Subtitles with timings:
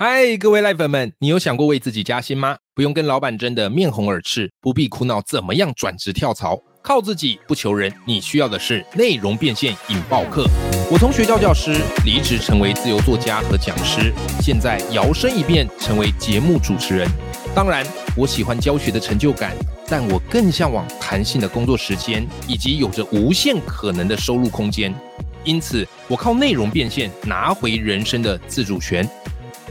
[0.00, 2.56] 嗨，各位赖粉们，你有想过为自己加薪吗？
[2.72, 7.92] 不用跟老板争得面红耳赤，不必苦恼怎么样转职跳槽，靠自己不求人。
[8.06, 10.46] 你需要的是内容变现引爆课。
[10.88, 17.08] 我从学校教师离职成为自由作家和讲师，现在摇身一变成为节目主持人。
[17.52, 17.84] 当然，
[18.16, 19.52] 我喜欢教学的成就感，
[19.88, 24.94] 但我更向往弹性的工作时间以及有着无限可能的收入空间。
[25.42, 29.04] 因此，我靠内容变现拿回人生的自主权。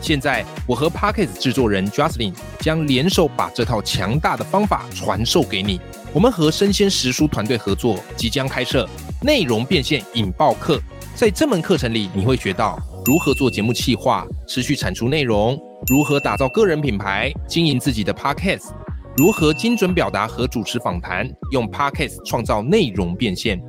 [0.01, 5.79] 现在，我和 Pockets 制作人 Jocelyn 将联手把这套强大的方法传授给你。
[6.13, 8.87] 我们和生鲜食书团队合作，即将开设
[9.21, 10.81] 内容变现引爆课。
[11.15, 18.69] 在这门课程里，你会学到如何做节目企划、持续产出内容，如何打造个人品牌、经营自己的 Pockets，
[19.15, 23.59] 如何精准表达和主持访谈，用 Pockets 创造内容变现。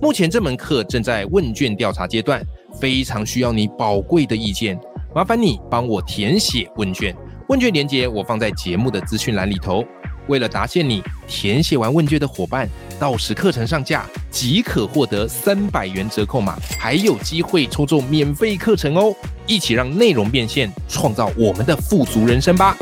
[0.00, 2.40] 目前这门课正在问卷调查阶段，
[2.78, 4.78] 非常需要你宝贵的意见。
[5.14, 7.16] 麻烦你帮我填写问卷，
[7.48, 9.82] 问卷连接我放在节目的资讯栏里头。
[10.26, 12.68] 为了答谢你，填写完问卷的伙伴，
[13.00, 19.14] 到时课程上架即可获得三百元折扣码，还有机会抽中免费课程哦！
[19.46, 22.76] 一起让内容变现，创造我们的富足人生吧！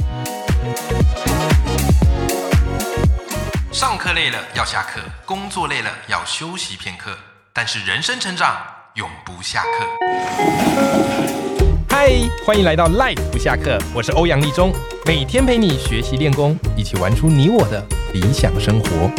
[3.71, 7.17] 上课累了要下课，工作累了要休息片刻，
[7.53, 8.57] 但是人生成长
[8.95, 11.46] 永不下课。
[11.99, 12.13] 嗨，
[12.45, 14.71] 欢迎来到 Life 不下课，我是欧阳立中，
[15.07, 19.11] 每天陪你学习练功，一起玩出你我的理想生活。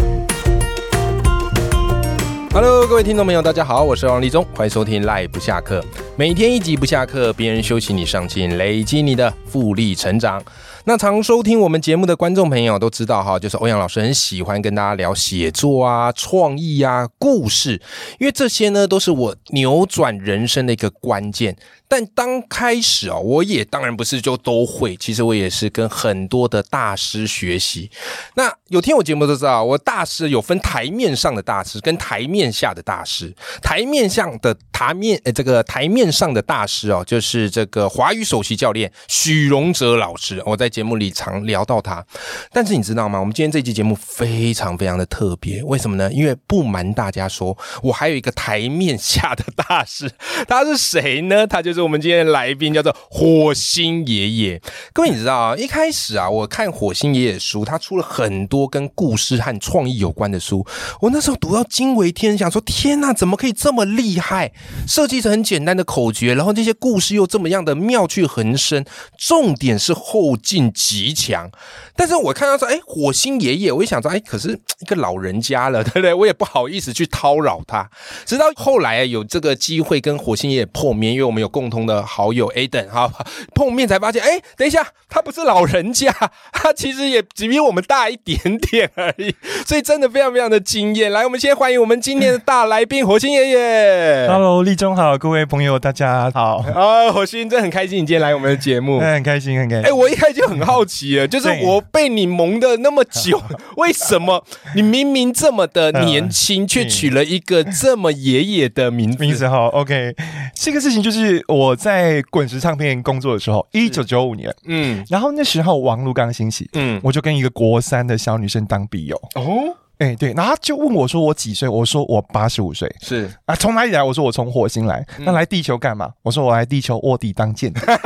[2.54, 5.84] Hello，各位听众朋友，大家好，我是欧阳立中，欢迎收听 Life 不下课，
[6.18, 10.44] 每天一集不下课，别人休息你上进，累积你的复利成长。
[10.86, 17.80] 那常收听我们节目的观众朋友都知道哈，就是欧阳老师很喜欢跟大家聊写作啊、创意啊、故事，
[18.20, 21.56] 因为这些呢都是我扭转人生的一个关键。
[21.90, 27.90] 但刚开始哦，我也当然不是就都会，其实我也是跟很多的大师学习。
[28.36, 33.34] 那有听我节目都知道，我大师有分台面上的大师跟台面下的大师。
[33.62, 40.44] 台面上的台面，呃，这个台面上的大师哦，就是这个华语首席教练许荣哲老师。
[40.46, 42.06] 我在节目里常聊到他，
[42.52, 43.20] 但是你知道吗？
[43.20, 46.14] 我们今天这期节目非常非常的特别，为什么呢？
[46.14, 50.12] 因为不瞒大家说，我还有一个台面下的大师，
[50.48, 51.48] 他是谁呢？
[51.48, 51.88] 他就是。
[51.88, 54.62] 我们今天的来宾，叫做火星爷爷。
[54.92, 55.56] 各位，你知道啊？
[55.56, 60.66] 一开始啊，我看火星爷爷书，他出了很多跟故事和创意有关的书。
[61.00, 64.52] 我那时候读到惊为天，想说：天哪，怎么可以这么厉害？
[64.86, 68.84] 设计成很简单的口诀，然后这些故事又这么样的妙趣横生，
[69.18, 71.50] 重点是后劲极强。
[71.96, 76.14] 但是我看到说，哎，火星爷爷，我一想说，哎，可是一个老人家了， 对不对？
[76.14, 77.90] 我也不好意思去叨扰他。
[78.26, 81.68] 直到后来有这个机会跟火星爷爷碰面，因为我们有共。
[81.68, 83.12] 同的好友 Aden 哈
[83.54, 86.10] 碰面才发现，哎，等一下，他不是老人家，
[86.54, 89.36] 他其实也只比我们大一点点而已，
[89.66, 91.12] 所以真的非常非常的惊艳。
[91.12, 94.28] 来，我们先欢迎我们今天的大来宾火星爷爷。
[94.30, 96.58] Hello，立中好，各位朋友大家好。
[96.76, 99.86] 啊，火星真的很开心你今天来我们的节目，很开心很开心。
[99.86, 103.42] 哎，我一开始就很好奇了，就是我被你蒙的那么久，
[103.78, 104.44] 为什么
[104.76, 109.18] 你明明这么的年轻，却取了一个这么爷爷的名字？
[109.24, 110.14] 名字好，OK。
[110.54, 111.42] 这个事情就是。
[111.48, 124.04] 我在滚石唱片工作的时候，一九九五年，嗯，然后那时候王璐刚兴起，嗯，我就跟一个国三的小女生当笔友，哦，哎，对，然后就问我说我几岁，我说我八十五岁，是啊，从哪里来？
[124.04, 126.12] 我说我从火星来，那来地球干嘛？
[126.24, 127.82] 我说我来地球卧底当间谍。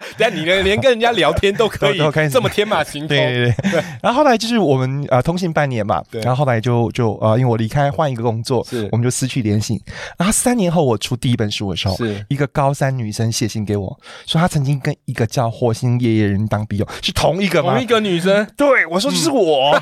[0.18, 1.98] 但你连连跟人家聊天都可以
[2.30, 3.84] 这么天马行空，对对对。
[4.02, 9.82] 然后后来就是我们呃通信半年嘛，然后后来就就呃因为我离开换一个工作，是我们就失去联系。
[10.18, 17.74] 然后三年后我出第一本书的时候，是一个高三女生写信给我，说她曾经跟一个叫火星爷爷人当笔友，是同一个吗？
[17.74, 18.46] 同一个女生？
[18.56, 19.80] 对，我说就是我。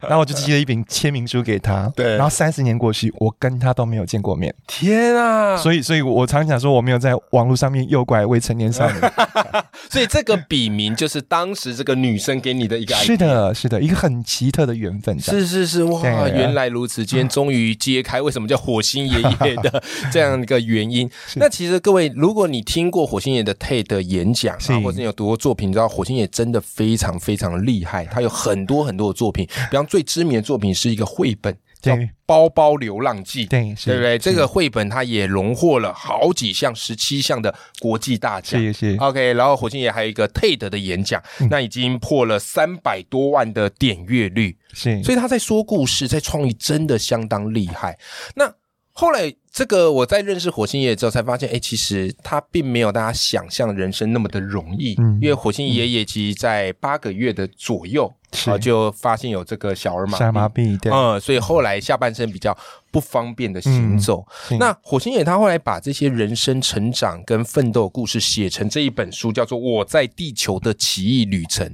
[0.00, 2.16] 然后我就寄了一本签名书给他，对。
[2.16, 4.54] 然后三十年过去，我跟他都没有见过面。
[4.66, 5.56] 天啊！
[5.56, 8.98] 所以所以我常讲说我没有在网络上面诱拐未成年少女。
[9.90, 15.18] 所以这个笔名就是当时这个女生给你的一个，是的，是的，一个很奇特的缘分。
[15.20, 19.82] 是是是，哇，原来如此，今天终于揭开为什么叫火星爷爷的
[20.12, 21.08] 这样一个原因。
[21.36, 31.54] 那其实各位，如果你听过火星爷的 TED 演讲啊，或者你有读过作品，你知道火星爷真的非常非常厉害，他有很多很多的作品， 比方最知名的作品是一个绘本。
[31.82, 34.18] 叫《包包流浪记》，对对不对？
[34.18, 38.60] 这个绘本它也荣获了好几项、十七项的国际大奖。
[38.60, 38.96] 谢谢。
[38.96, 44.56] OK，然后火星爷还有一个 TED 的演讲，那已经破了三百多万的点阅率。
[44.72, 47.98] 是，所以他在说故事，在创意真的相当厉害。
[48.34, 48.52] 那
[48.90, 49.34] 后来。
[49.56, 54.94] 这个我在认识火星爷爷之后才发现，哎，其实他并没有大家想象人生那么的容易。
[54.98, 58.12] 嗯，因为火星爷爷其实在八个月的左右
[58.44, 62.54] 啊，就发现有这个小儿麻痹，麻痹，嗯，所以后来下半身比较
[62.90, 64.26] 不方便的行走。
[64.60, 71.66] 那火星爷他后来把这些人生成长跟奋斗故事写成这一本书，叫做《我在地球的奇异旅程》。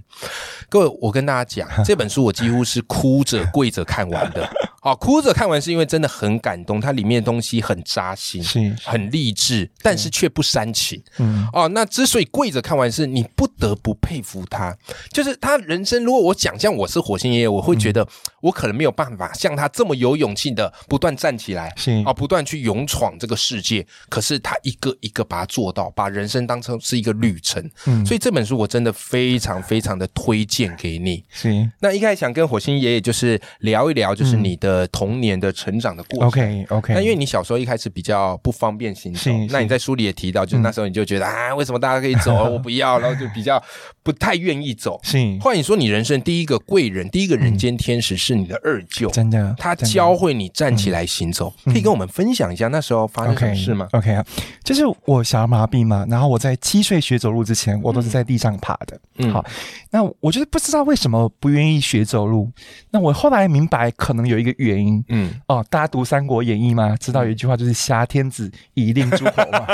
[0.69, 4.49] 各位，我跟大家讲， 这本书我几乎是哭着跪着看完的。
[4.83, 11.01] 哦，哭着看完是因为真的很感动，它里面的东西很扎心，是很励志，但是却不煽情。
[11.19, 14.77] 嗯，哦，那之所以跪着看完，是你不得不佩服他，
[15.13, 16.03] 就是他人生。
[16.03, 18.05] 如果我想象我是火星爷爷，我会觉得
[18.41, 23.87] 我可能没有办法像他这么有勇气的不断站起来，是啊，不断去勇闯这个世界。
[24.09, 27.65] 可是他一个一个把它做到，把人生当成是一个旅程。
[27.87, 31.23] 嗯，所以这本书我真的非常非常的推荐给你。
[31.31, 34.72] 是，那一开始想跟火星爷爷就是聊一聊，就是你的。
[34.73, 36.29] 呃，童年的成长的过程。
[36.29, 36.95] OK OK。
[36.95, 43.63] 那因为你小时候一开始比较不方便行走，那你在书里也提到，就是那时候你就觉得啊，为什么大家可以走， 我不要，然后就比较
[44.03, 44.99] 不太愿意走。
[45.03, 45.19] 是。
[45.43, 54.25] 后来你说你人生第一个贵人，第一个人间天使是你的二舅，真的，他教会你站起来行走，可以跟我们分享一下那时候发生什么事吗？OK 啊，
[54.65, 58.99] 就是我小儿麻痹嘛，然后我在七岁学走路之前，我都是在地上爬的。
[59.19, 59.45] 嗯，好，
[59.91, 62.51] 那我就是不知道为什么不愿意学走路。
[62.91, 64.53] 那我后来明白，可能有一个。
[64.63, 66.97] 原因，嗯，哦，大家读《三国演义》吗？
[66.99, 69.67] 知道有一句话就是“挟天子以令诸侯”嘛。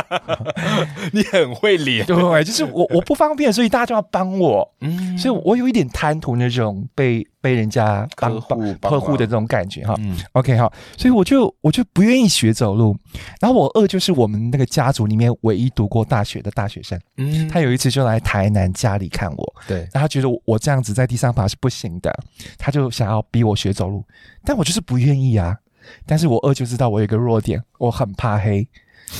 [1.12, 7.26] 你很会理，对，就是我我不方便，所以大家就要帮我，嗯，所以我有一点贪图那种被。
[7.40, 9.94] 被人家呵护呵护的这种感觉哈
[10.32, 12.96] ，OK 哈，所以我就我就不愿意学走路。
[13.40, 22.12] 然后我二就是我们那个家族里面唯一读过大学的大学生，嗯，他有一次就来台南家里看我，对，然后他觉得我这样子在地上爬是不行的，
[22.58, 24.04] 他就想要逼我学走路，
[24.44, 25.56] 但我就是不愿意啊。
[26.04, 28.68] 但是我二就知道我有一个弱点，我很怕黑，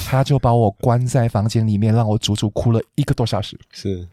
[0.07, 4.07] 他就把我关在房间里面，让我足足哭了一个多小时，是。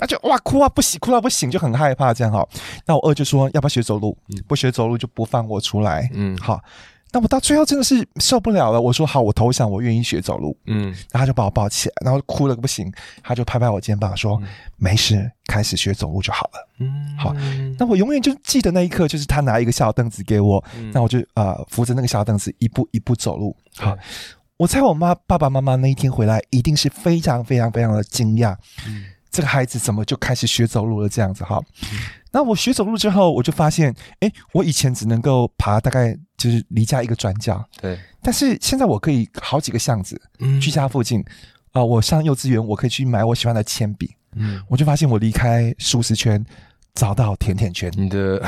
[0.00, 2.48] 他就哇哭啊不行哭到不行就很害怕这样哈，
[2.86, 4.16] 那我二就说要不要学走路？
[4.48, 6.08] 不学走路就不放我出来。
[6.14, 6.58] 嗯，好，
[7.12, 10.56] 那我到最后真的是受不了了，我说好，我投降，我愿意学走路。
[10.66, 12.90] 嗯，然后他就把我抱起来，然后哭了个不行，
[13.22, 14.40] 他就拍拍我肩膀说
[14.78, 16.68] 没事，开始学走路就好了。
[16.78, 17.34] 嗯，好，
[17.78, 20.64] 那我永远就记得那一刻，就是他拿一个小凳子给我，
[20.94, 23.54] 那我就呃扶着那个小凳子一步一步走路。
[23.76, 23.94] 好，
[24.56, 28.56] 我猜我妈爸爸妈妈那一天回来一定是非常非常非常的惊讶。
[28.88, 29.04] 嗯。
[29.30, 31.08] 这个孩子怎么就开始学走路了？
[31.08, 31.60] 这样子哈，
[32.32, 41.24] 那我学走路之后，我就发现，哎，我以前只能够爬大概就是离家一个转角，对，但是现在我可以好几个巷子，嗯，居家附近。
[41.72, 46.44] 啊，我上幼稚园，我可以去买我喜欢的铅笔，嗯，我就发现我离开舒适圈。
[46.94, 48.42] 找到甜甜圈，你的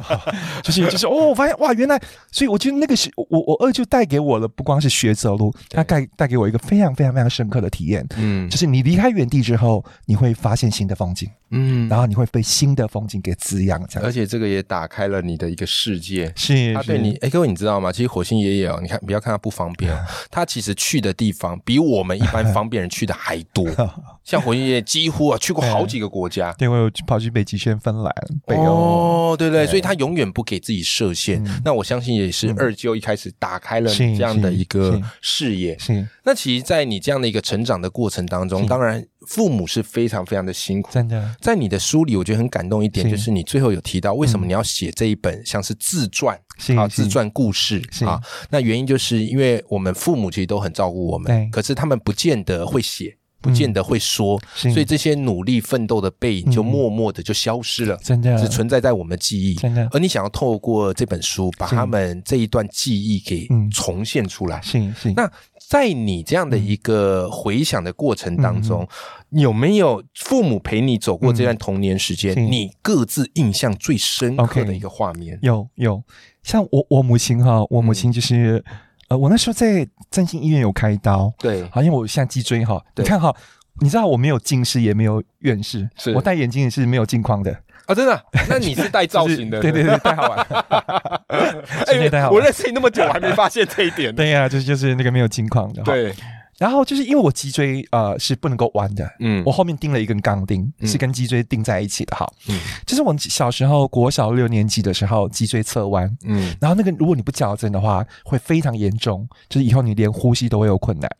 [0.62, 2.00] 就是就是哦，我发现哇，原来，
[2.30, 17.92] 所以我觉得那个是我我二舅带给我的，不光是学走路，他带带给我一个非常非常非常深刻的体验，嗯，就是你离开原地之后，你会发现新的风景，嗯，然后你会被新的风景给滋养，这样，而且这个也打开了你的一个世界，是他对你，哎，各位你知道吗？
[17.92, 19.96] 其实火星爷爷哦，你看不要看他不方便，
[20.30, 23.66] 他其实去的地方比我们一般方便人去的还多。
[24.24, 28.14] 像火星爷爷几乎啊去过好几个国家， 对，我有跑去北极圈、芬兰、
[28.46, 31.42] 北欧，哦，对对，所以他永远不给自己设限。
[31.64, 35.76] 那我相信也是二舅一开始打开了你这样的一个视野。
[35.78, 40.90] 是，那其实，在你这样的一个成长的过程当中，当然父母是非常非常的辛苦。
[40.92, 46.38] 真的，在你的书里，我觉得很感动一点，就是你最后有提到，为什么你要写这一本像是自传
[46.76, 48.20] 啊，自传故事啊？
[48.50, 53.16] 那原因就是因为我们父母其实都很照顾我们，可是他们不见得会写。
[53.42, 59.54] 不见得会说，所以这些努力奋斗的背影就默默的就消失了，真的只存在在我们的记忆。
[59.56, 64.60] 真的，而你想要透过这本书把他们这一段记忆给重现出来。
[64.62, 65.12] 是是。
[65.14, 65.30] 那
[65.68, 68.86] 在你这样的一个回想的过程当中，
[69.30, 72.34] 有没有父母陪你走过这段童年时间？
[72.50, 75.38] 你各自印象最深刻的一个画面？
[75.42, 76.02] 有有，
[76.42, 78.64] 像我我母亲哈，我母亲就是。
[79.12, 83.34] 呃，我那时候在振兴医院有开刀，对，好像我现在脊椎哈，你看哈，
[83.80, 87.52] 你知道我没有近视，也没有远视，我戴眼镜是没有镜框的
[87.84, 88.24] 啊，真的？
[88.48, 89.60] 那你是戴造型的？
[89.60, 90.38] 对对对，太好玩，
[91.28, 94.14] 哎，我认识你那么久，我还没发现这一点。
[94.14, 96.14] 对呀，就是就是那个没有镜框的，对。
[96.62, 102.24] 然后就是因为我脊椎呃是不能够弯的，嗯，我后面钉了一根钢钉，是跟脊椎钉在一起的哈。
[102.48, 111.10] 嗯，就是我小时候国小六年级的时候，脊椎侧弯，嗯，然后那个如果你不矫正的话，会非常严重，就是以后你连呼吸都会有困难。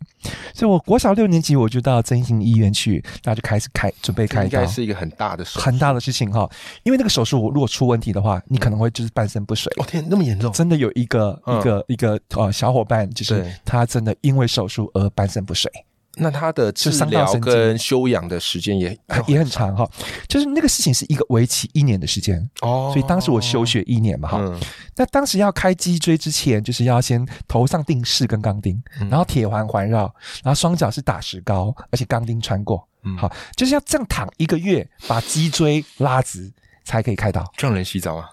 [0.55, 6.49] 所以我国小六年级我就到整形医院去，那就开始开准备开刀，应该是一个很大的很大的事情哈。
[6.85, 9.73] 因为那个手术我如果出问题的话，你可能会就是半身不遂。
[9.79, 10.53] 哦天，那么严重？
[10.53, 15.73] 真的有一个一个一个呃小伙伴，就是他真的因为手术而半身不遂。
[16.17, 18.95] 那他的治疗跟休养的时间也
[19.27, 19.89] 也很长哈。
[20.29, 24.61] 就是那个事情是一个为期一年的时间哦，所以当时我休学一年嘛哈。
[24.95, 28.79] 那当时要开脊椎之前，就是要先头上钉四根钢钉，
[29.11, 30.03] 然后铁环环绕，
[30.45, 32.87] 然后双脚是打石膏，而且钢钉穿过。
[33.05, 36.53] 嗯，好，就是要这样躺一个月，把脊椎拉直
[36.85, 37.43] 才可以开刀。
[37.57, 38.29] 让人洗澡啊？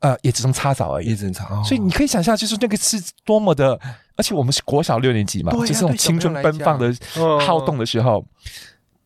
[0.00, 1.62] 呃，也只能擦澡而已，也只能擦。
[1.62, 3.78] 所以你可以想象，就是那个是多么的，
[4.16, 6.94] 而且我们是国小六年级嘛，就是那种青春奔放的
[7.40, 8.24] 好动的时候。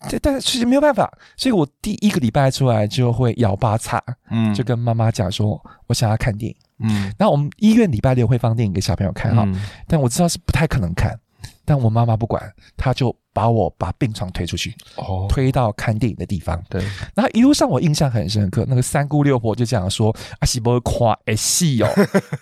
[0.07, 9.49] 但但是其实没有办法，所以我第一个礼拜出来就会摇八叉，嗯，就跟妈妈讲说，我想要看电影，嗯，然后我们医院礼拜六会放电影给小朋友看哈，
[9.89, 11.19] 但我知道是不太可能看。
[11.64, 16.62] 但我妈妈不管，她就把我把病床推出去，哦，推到看电影的地方。
[16.68, 16.80] 对，
[17.14, 21.88] 然后一路上我印象很深刻，那个三姑六婆就这样说：“阿西不会夸哎戏哦，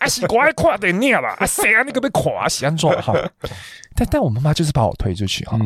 [0.00, 3.14] 阿喜乖夸的念了，啊谁啊那个被夸喜安装哈。”
[3.95, 5.59] 但但我妈妈就是把我推出去哈。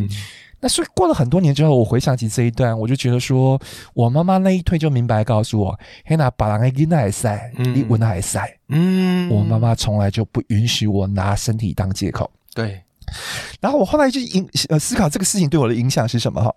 [0.58, 3.60] 那所以过了很多年之后，我回想起这一段，我就觉得说
[3.92, 12.30] 我妈妈那一推就明白告诉我：“嘿娜把人给囡仔塞，你闻还塞。”嗯，我妈妈从来就不允许我拿身体当借口。
[12.54, 12.80] 对。
[13.60, 16.54] 然后我后来就影呃思考这个事情对我的影响是什么哈，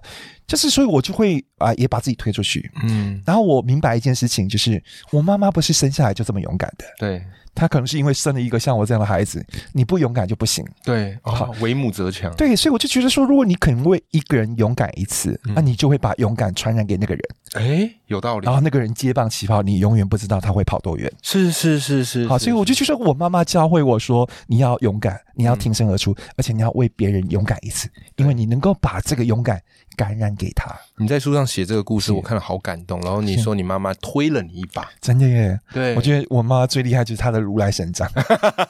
[0.47, 7.23] 就是所以我就会啊也把自己推出去，嗯，然后我明白一件事情，就是我妈妈不是生下来就这么勇敢的，对。
[7.53, 10.65] 他可能是因为生了一个像我这样的孩子，你不勇敢就不行。
[10.83, 12.33] 对，好，为母则强。
[12.35, 17.23] 对，所以我就觉得说，如果你肯为一个人勇敢一次，那你就会把勇敢传染给那个人。
[17.53, 18.45] 哎，有道理。
[18.45, 21.11] 然后那个人接棒起跑，你永远不知道他会跑多远。
[21.21, 22.27] 是是是是。
[22.27, 29.61] 好，所以我就觉得我妈妈教会我说，你要勇敢，你要挺身而出，而且你要为别人勇敢一次，因为你能够把这个勇敢。
[29.99, 30.73] 感染给他。
[30.95, 33.01] 你在书上写这个故事，我看了好感动。
[33.01, 35.59] 然后你说你妈妈推了你一把，真的耶。
[35.73, 38.09] 对，我觉得我妈最厉害就是她的如来神掌，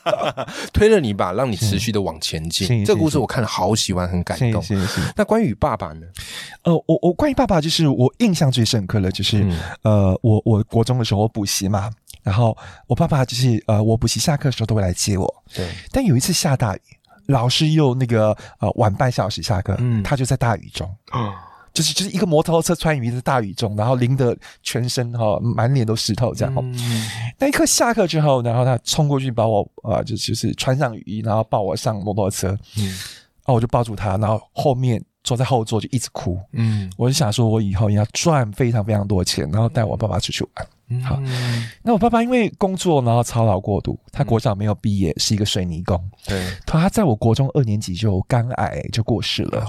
[0.73, 2.83] 推了你一把，让你持续的往前进。
[2.83, 4.63] 这个故事我看了好喜欢，很感动。
[5.15, 6.07] 那关于爸爸呢？
[6.63, 9.45] 呃，我我关于爸爸，就是我印象最深刻的，就是
[9.83, 11.91] 呃，我我国中的时候我补习嘛，
[12.23, 12.57] 然后
[12.87, 15.43] 我爸爸就是呃，我补习下课的时候都会来接我。
[15.53, 16.79] 对，但有一次下大雨。
[17.29, 20.03] 老师又那个呃晚半小时下课，嗯。
[20.03, 20.89] 他就在大雨中。
[21.11, 21.35] 啊，
[21.71, 26.53] 就是就是一个摩托车穿雨衣在大雨中，然后淋得全身哈满脸都湿透这样。
[26.57, 27.07] 嗯。
[27.37, 41.03] 那一刻下课之后，然后他冲过去把我啊就就是穿上雨衣，然后抱我上摩托车，嗯，然后我就抱住他，然后后面坐在后座就一直哭，嗯，我就想说我以后要赚非常非常多钱，然后带我爸爸出去玩。
[41.03, 41.21] 好，
[41.83, 46.03] 那我爸爸因为工作然后操劳过度，他国小没有毕业，是一个水泥工。
[46.25, 49.63] 对，他在我国中二年级就肝癌就过世了。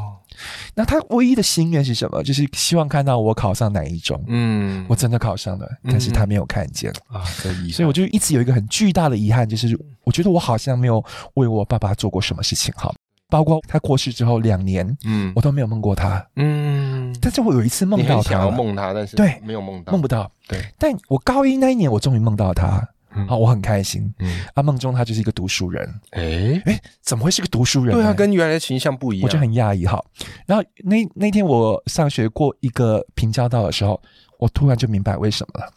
[0.75, 2.23] 那他唯一的心愿是什么？
[2.23, 4.19] 就是希望看到我考上哪一中。
[4.29, 7.23] 嗯，我真的考上了，但是他没有看见啊，
[7.71, 12.73] 所以我就一直有一个很巨大的遗憾，就是我觉得我好像没有为我爸爸做过什么事情。
[12.79, 12.95] 好。
[13.31, 20.61] 包括他过世之后两年，嗯，我都没有梦过他，嗯，但是我有一次梦到他，想要梦他，但是对，没有梦到，梦不到，对。
[20.79, 22.87] 但我高一那一年，我终于梦到他，
[23.29, 27.95] 好，我很开心，嗯，啊，梦中他就是一个读书人，哎哎，怎么会是个读书人？
[27.95, 30.03] 对啊，跟原来的形象不一样，我就很讶异哈。
[30.47, 34.01] 然后那那天我上学过一个平交道的时候，
[34.39, 35.73] 我突然就明白为什么了，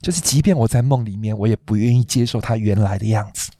[0.00, 3.50] 就是即便我在梦里面，我也不愿意接受他原来的样子。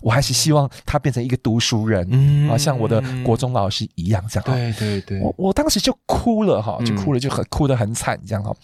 [0.00, 4.44] 我还是希望他变成一个读书人，嗯，啊，像我的国中老师一样这样。
[4.44, 8.54] 对对对，我我当时就哭了哈，就哭了，就很哭得很惨这样哈，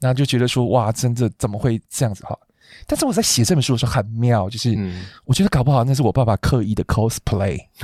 [0.00, 2.36] 然后就觉得说哇，真的怎么会这样子哈？
[2.86, 4.76] 但是我在写这本书的时候很妙，就是
[5.24, 7.58] 我觉得搞不好那是我爸爸刻意的 cosplay，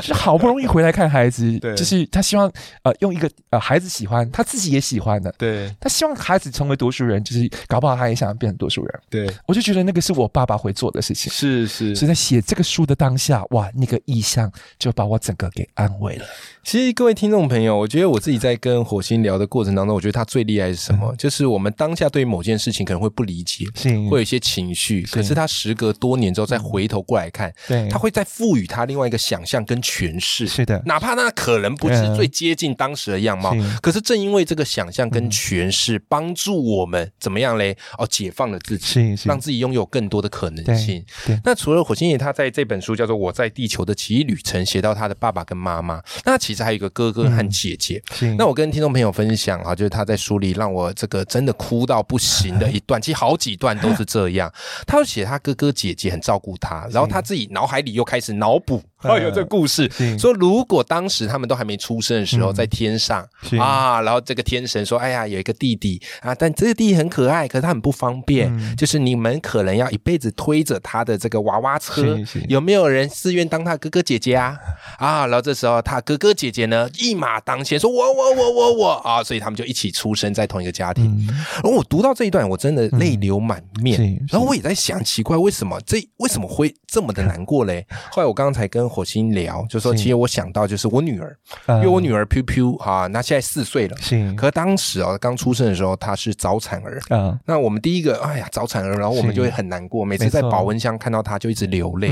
[0.00, 2.50] 就是好不容易回来看孩子，就是他希望
[2.82, 16.24] 呃用一个呃孩子喜欢，他自己也喜欢的，对，他希望孩子成为读书人，就是搞不好他也想要变成读书人，对，我就觉得那个是我爸爸会做的事情，是是，所以在写这个书的当下，哇，那个意象就把我整个给安慰了。
[16.66, 21.14] 其实各位听众朋友，我觉得我自己在跟火星聊的过程当中，我觉得他最厉害是什么？
[21.16, 23.64] 就是我们当下对某件事情可能会不理解，
[24.10, 30.48] 会有一些情绪，可是他时隔多年之后再回头过来看，对，他会再赋予他另外一个想象跟诠释。
[30.48, 37.76] 是的，哪怕那可能不是最接近当时的样貌，可是正因为这个想象跟诠释，帮助我们怎么样嘞？
[37.96, 41.04] 哦，解放了自己，让自己拥有更多的可能性。
[41.44, 47.26] 那除了火星爷，他在这本书叫做《我在地球的奇异旅程》，写到他的爸爸跟妈妈，那其实还有一个哥哥。
[47.36, 48.02] 和姐姐，
[48.38, 54.50] 那我跟听众朋友分享啊，就是他在书里让我这个真的哭到不行的一段，其实好几段都是这样。
[54.86, 58.80] 他写他哥哥姐姐很照顾他，然后他自己脑海里又开始脑补。
[59.08, 63.26] 哦，有这个故事说，如果当时他们都还没出生的时候，在天上
[63.58, 74.56] 啊，然后这个天神说：“哎呀，有一个弟弟啊，但这个弟弟很可爱，可是他很不方便，就是你们可能要一辈子推着他的这个娃娃车，有没有人自愿当他哥哥姐姐啊？
[74.98, 81.26] 啊，然后这时候他哥哥姐姐呢一马当先，说我我我我我啊，所以他们就一起出生在同一个家庭。
[81.54, 83.96] 然后我读到这一段，我真的泪流满面。
[84.28, 87.86] 然后我也在想，奇怪为什么这为什么会这么的难过嘞？
[88.10, 91.36] 后来我刚才跟火星聊，就说其实我想到就是我女儿，
[91.68, 94.32] 因为我女儿 Piu 哈，那现在四岁了，是。
[94.32, 102.08] 可当时哦，刚出生的时候她是早产儿，嗯，那我们第一个哎呀早产儿，然后我们就会很难过，每次在保温箱看到她就一直流泪。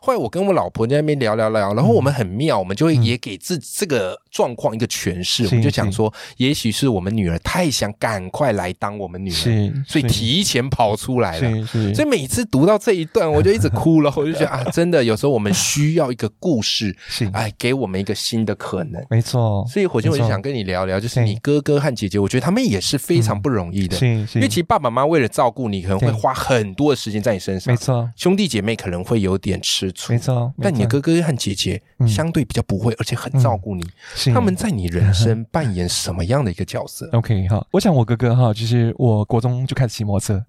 [0.00, 11.66] 后来我跟我老婆在那边聊聊聊，然后我们很妙，我们就会也给自这个状况一个诠释，我们就想说，也许是我们女儿太想赶快来当我们女儿，所以提前跑出来了。
[11.94, 16.96] 所以每次读到这一段，我就一直哭了， 我就觉得啊，真的有时候我们需要一个故事。
[17.08, 19.66] 是，哎，给我们一个新的可能，没错。
[19.66, 23.96] 所以火星，我就想跟你聊聊，就是你哥哥和姐姐，我觉得他们也是非常不容易的。
[23.96, 27.72] 是，因为其实爸爸妈妈为了照顾你，可能会花很多的时间在你身上。
[27.72, 30.12] 没错，兄弟姐妹可能会有点吃醋。
[30.12, 33.84] 没错，但你的哥哥和姐姐相对比较不会，而且很照顾你。
[34.32, 37.08] 他们在你人生扮演什么样的一个角色？
[37.14, 40.44] OK，哈，我想我哥哥哈，就是我国中就开始骑摩托车，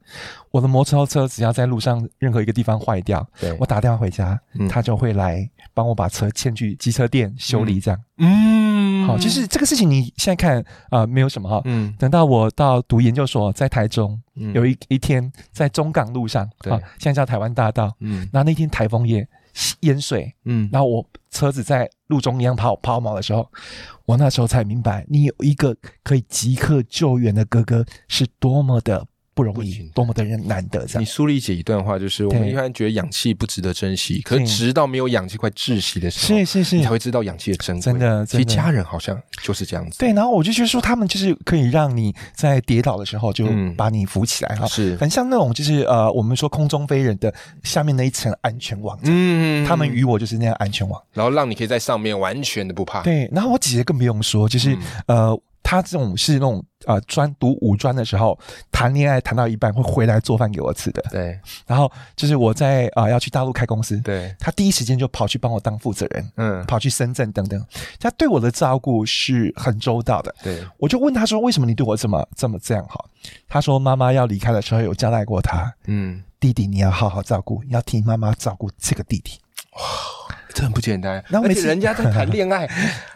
[0.51, 3.25] 我的摩托车只要在路上任何一个地方坏掉，
[3.59, 4.39] 我打电话回家，
[4.69, 6.09] 他就会来帮我把。
[6.13, 7.99] 车牵去机车店修理，这样。
[8.17, 11.59] 嗯，好，就是这个事情，你现在看啊，没有什么哈。
[11.65, 14.21] 嗯，等到我到读研究所，在台中，
[14.53, 17.91] 有一一天在中港路上，啊，现在叫台湾大道。
[17.99, 19.27] 嗯，然后那天台风夜
[19.79, 23.49] 淹水，嗯，然后我车子在路中央跑抛锚的时候，
[24.05, 29.07] 我那时候才明白，你有一个可以即刻救援的哥哥是多么的。
[29.33, 30.85] 不容易，多么的人难得。
[30.85, 37.81] 这样，你苏丽姐一段话，就是我们一般觉得氧气不值得珍惜，可是直到没有氧气快窒息的时候，是是是，你才会知道氧气的珍贵。
[37.81, 39.97] 真的，其实家人好像就是这样子。
[39.99, 44.67] 对，然后我就觉得说，他们就是可以让你在跌倒的时候就把你扶起来哈。
[44.67, 48.97] 是，很像那种就是呃，我们说空中飞人的下面那一层安全网。
[49.03, 53.01] 嗯，他们与我就是那样安全网，然后让你可以在上面完全的不怕。
[53.01, 55.37] 对，然后我姐姐更不用说，就是呃。
[55.73, 58.37] 他这种是那种呃专读五专的时候
[58.71, 61.39] 谈恋爱谈到一半会回来做饭给我吃的，对。
[61.65, 64.35] 然后就是我在啊要去大陆开公司，对。
[64.39, 67.65] 他第一时间就跑去帮我当负责人，嗯，跑去深圳等等。
[67.99, 70.63] 他对我的照顾是很周到的，对。
[70.77, 73.09] 我就问他说：“为什么你对我这么这么这样好？”
[73.49, 79.39] 他说：“妈妈要离开的时候有交代过他，嗯，弟弟你要好好照顾，要替妈妈照顾这个弟弟。”
[79.75, 80.22] 哇。
[80.53, 82.67] 这很不简单，然后而且人家在谈 恋爱，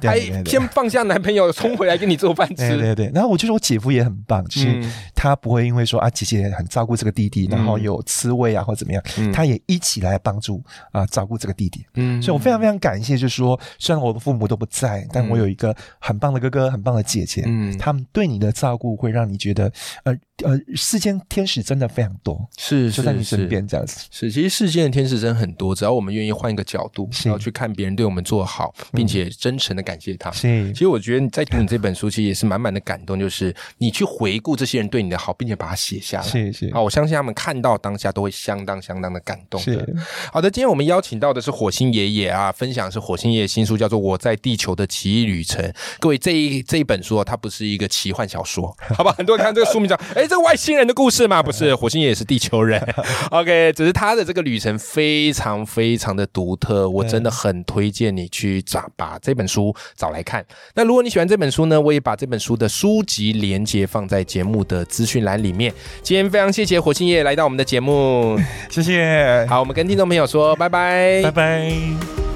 [0.02, 2.56] 还先放下男朋友冲回来给你做饭吃。
[2.56, 11.86] 对对对，然后我觉得我姐夫也很棒，就是他不会因为说啊姐姐很照顾这个弟弟，然后有吃味啊或怎么样，他也一起来帮助啊照顾这个弟弟。
[11.93, 19.71] 嗯，所以我非常非常感谢，就是说虽然我的父母都不在，但我有一个很棒的哥哥，很棒的姐姐，嗯，他们对你的照顾会让你觉得
[20.04, 20.15] 呃。
[20.43, 24.06] 呃，世间天使真的非常多，是就在你身边这样子。
[24.12, 30.32] 是，其实世间的天使真的很多，只要我们愿意换一个角度，然后去看别人对我们做好，并且真诚的感谢他。
[30.32, 36.24] 是，其实我觉得你在读你这本书，其实也是满满的感动，就是你去回顾这些人对你的好，并且把它写下来。
[36.24, 39.88] 是是，好，我相信他们看到当下都会相当相当的感动的。
[40.32, 45.66] 好的，今天我们邀请到的是火星爷爷啊，分享是火星爷爷新书，叫做《我在地球的奇异旅程》。
[46.00, 49.12] 各位，这一这一本书啊，它不是一个奇幻小说， 好吧？
[49.18, 51.08] 很多人看这个书名讲，哎，这个外星人的故。
[51.10, 52.80] 事嘛，不是 火星爷爷是地球人。
[53.32, 60.45] OK，只是他的这个旅程非常非常的独特，我真的很推荐你去找把这本书找来看。
[60.75, 65.73] 那如果你喜欢这本书呢，我也把这本书的书籍连接放在节目的资讯栏里面。
[66.03, 69.43] 今天非常谢谢火星爷来到我们的节目， 谢谢。
[69.49, 72.27] 好，我们跟听众朋友说拜拜，拜拜。